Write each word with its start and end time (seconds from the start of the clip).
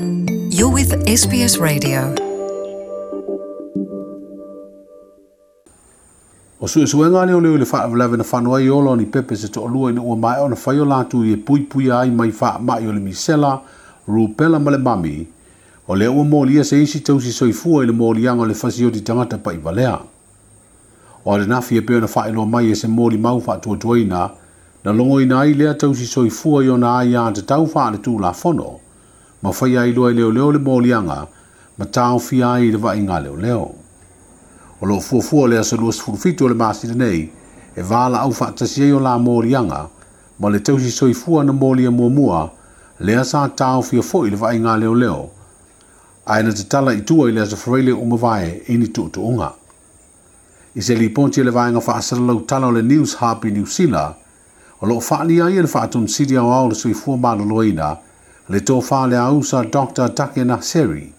You're 0.00 0.70
with 0.72 0.90
SBS 1.08 1.58
Radio. 1.60 2.14
O 6.60 6.68
su 6.68 6.86
su 6.86 6.98
nga 6.98 7.24
le 7.26 7.40
le 7.58 7.64
fa 7.64 7.86
vla 7.88 8.06
na 8.16 8.22
fa 8.22 8.38
yo 8.60 8.80
lo 8.80 8.94
ni 8.94 9.06
pepe 9.06 9.34
se 9.36 9.48
to 9.50 9.66
lu 9.66 9.90
ina 9.90 10.00
o 10.00 10.14
mai 10.14 10.38
ona 10.40 10.54
fa 10.54 10.72
yola 10.72 11.04
tu 11.10 11.24
ye 11.24 11.36
pui 11.36 11.60
pui 11.66 11.90
ai 11.90 12.10
mai 12.10 12.30
fa 12.30 12.58
ma 12.60 12.78
yo 12.78 12.92
le 12.92 13.00
misela 13.00 13.60
rupela 14.06 14.60
male 14.62 14.78
mami 14.78 15.26
o 15.88 15.94
le 15.96 16.06
o 16.06 16.22
mo 16.22 16.44
lia 16.44 16.62
se 16.62 16.78
isi 16.80 17.00
tau 17.02 17.18
si 17.20 17.32
soifua 17.32 17.82
ile 17.82 17.92
mo 17.92 18.12
lia 18.14 18.34
ngole 18.34 18.54
fasi 18.54 18.84
o 18.86 18.90
di 18.90 19.00
tangata 19.02 19.38
pa 19.42 19.52
i 19.52 19.56
valea 19.58 19.98
o 21.24 21.36
le 21.38 21.44
nafi 21.46 21.76
e 21.76 21.80
peo 21.82 21.98
na 22.00 22.06
fa 22.06 22.28
ilo 22.28 22.46
mai 22.46 22.70
e 22.70 22.74
se 22.76 22.86
mo 22.86 23.08
li 23.08 23.18
mau 23.18 23.40
fa 23.40 23.58
tua 23.58 23.76
tuaina 23.76 24.30
na 24.84 24.92
longo 24.92 25.18
ina 25.20 25.38
ai 25.40 25.54
lea 25.54 25.74
tau 25.74 25.92
si 25.94 26.06
soifua 26.06 26.62
yo 26.64 26.76
na 26.76 26.98
ai 26.98 27.16
a 27.16 27.30
te 27.34 27.42
tau 27.42 27.66
fa 27.66 27.90
le 27.90 27.98
tu 27.98 28.18
la 28.18 28.32
fono 28.32 28.86
ma 29.42 29.52
fai 29.52 29.76
ai 29.76 29.92
lua 29.92 30.10
i 30.10 30.14
leo 30.14 30.30
leo 30.30 30.50
le 30.52 30.58
molianga 30.58 31.28
ma 31.76 31.84
tau 31.86 32.18
fi 32.18 32.42
ai 32.42 32.70
le 32.72 32.76
vai 32.76 32.98
ngā 32.98 33.20
leo 33.22 33.34
leo. 33.38 33.70
O 34.80 34.86
lo 34.86 34.98
fua 35.00 35.22
fua 35.22 35.46
lea 35.48 35.62
sa 35.64 35.76
lua 35.76 35.92
sfurfitu 35.92 36.48
le 36.48 36.54
māsina 36.54 36.92
nei 36.94 37.30
e 37.74 37.82
vāla 37.82 38.18
au 38.22 38.34
whaatasi 38.34 38.82
ei 38.82 38.90
o 38.92 38.98
la 39.00 39.16
molianga 39.18 39.88
ma 40.38 40.50
le 40.50 40.60
tausi 40.60 40.90
soi 40.90 41.14
fua 41.14 41.44
na 41.44 41.52
molia 41.52 41.90
mua 41.90 42.08
mua 42.10 42.50
lea 42.98 43.22
sa 43.24 43.46
tau 43.48 43.82
fia 43.82 44.02
fo 44.02 44.24
i 44.26 44.30
le 44.30 44.36
vai 44.36 44.58
ngā 44.58 44.74
leo 44.80 44.94
leo 44.94 45.30
aina 46.26 46.52
te 46.52 46.64
tala 46.66 46.92
i 46.94 47.02
tua 47.06 47.28
i 47.28 47.32
lea 47.32 47.46
sa 47.46 47.56
whareile 47.60 47.92
o 47.94 48.04
mawae 48.04 48.50
i 48.68 48.76
ni 48.76 48.88
tu 48.88 49.06
unga. 49.16 49.54
I 50.74 50.82
se 50.82 50.94
li 50.94 51.08
ponti 51.10 51.42
le 51.42 51.50
vaenga 51.50 51.78
whaasara 51.82 52.22
lau 52.22 52.42
tala 52.44 52.66
o 52.66 52.70
le 52.70 52.82
News 52.82 53.14
Happy 53.18 53.50
New 53.50 53.66
Zealand 53.66 54.14
o 54.82 54.86
loo 54.86 55.00
whaani 55.00 55.40
ai 55.42 55.56
e 55.58 55.62
le 55.62 55.68
whaatun 55.70 56.06
sidi 56.08 56.36
au 56.36 56.52
au 56.52 56.68
le 56.68 56.74
sui 56.74 56.94
fua 56.94 57.16
mālo 57.16 57.44
loina 57.44 57.96
le 58.48 58.58
tō 58.60 58.76
whāle 58.80 59.12
a 59.16 59.30
usa 59.30 59.62
Dr. 59.64 60.08
Take 60.14 60.44
Seri, 60.62 61.12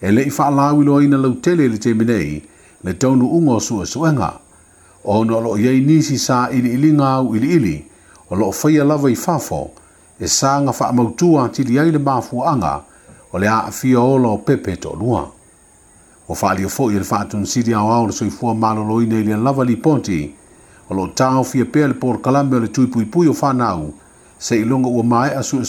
e 0.00 0.10
le 0.12 0.22
i 0.22 0.30
whāla 0.30 0.68
awilo 0.70 1.00
ina 1.02 1.16
lau 1.18 1.32
tele 1.42 1.66
le 1.68 1.78
te 1.78 1.90
minei, 1.94 2.36
le 2.84 2.92
tōnu 2.92 3.26
ungo 3.34 3.58
sua 3.60 3.84
suenga, 3.86 4.38
o 5.04 5.24
no 5.24 5.40
lo 5.40 5.56
iei 5.58 5.80
nisi 5.80 6.18
sa 6.18 6.48
ili 6.52 6.74
ili 6.74 6.92
ngāu 6.92 7.34
ili 7.36 7.50
ili, 7.56 7.86
o 8.30 8.36
lo 8.36 8.50
whaia 8.52 8.84
lava 8.84 9.10
i 9.10 9.14
whāfo, 9.18 9.70
e 10.20 10.24
sā 10.30 10.54
ngā 10.62 10.72
wha 10.78 10.88
amautua 10.92 11.48
tili 11.48 11.78
ai 11.82 11.90
le 11.90 11.98
māfu 11.98 12.44
anga, 12.46 12.76
o 13.32 13.38
le 13.38 13.48
a 13.50 13.64
awhia 13.66 14.00
o 14.02 14.14
lo 14.18 14.36
pepe 14.36 14.76
tō 14.76 14.94
lua. 14.98 15.24
O 16.28 16.34
whāli 16.34 16.64
o 16.66 16.70
fōi 16.70 16.94
e 16.96 17.00
le 17.00 17.04
whātun 17.06 17.44
siri 17.46 17.74
au 17.78 17.90
au 17.94 18.06
le 18.06 18.12
soi 18.14 18.30
fua 18.30 18.54
mālo 18.58 18.82
lo 18.84 19.00
ina 19.02 19.18
ili 19.22 19.32
an 19.32 19.42
lava 19.46 19.64
li 19.64 19.76
ponti, 19.76 20.22
o 20.88 20.94
lo 20.94 21.08
tāo 21.14 21.42
fia 21.46 21.66
pēle 21.66 21.94
pōr 21.98 22.20
kalambe 22.22 22.56
o 22.58 22.62
le 22.66 22.70
tuipuipui 22.70 23.26
o 23.30 23.34
whānau, 23.38 23.92
se 24.38 24.58
ilunga 24.62 24.88
ua 24.90 25.02
mai 25.06 25.30
a 25.34 25.42
suenga, 25.42 25.66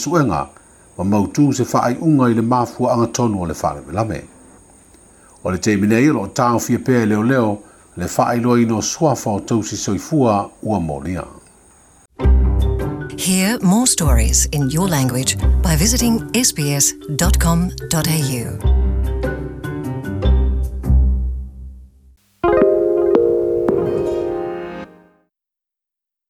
su 0.50 0.59
ma 0.98 1.04
mautū 1.16 1.50
se 1.54 1.64
faaiʻuga 1.72 2.30
i 2.30 2.34
le 2.38 2.42
mafuaaga 2.42 3.06
tonu 3.18 3.42
o 3.42 3.46
le 3.48 3.54
faalame 3.62 4.20
o 5.44 5.50
le 5.50 5.58
teimi 5.58 5.86
nei 5.92 6.08
o 6.10 6.14
loo 6.18 6.26
taofia 6.40 6.78
pea 6.88 7.02
i 7.02 7.06
leoleo 7.12 7.58
le 7.96 8.06
faailoaina 8.16 8.74
o 8.78 8.82
suafa 8.92 9.30
o 9.30 9.40
tausi 9.40 9.76
soifua 9.76 10.40
ua 10.62 10.80
molia 10.80 11.24
Hear 13.20 13.58
more 13.62 13.86
stories 13.86 14.46
in 14.46 14.70
your 14.70 14.88
language 14.88 15.36
by 15.62 15.76
visiting 15.76 16.20
sbs.com.au. 16.34 17.70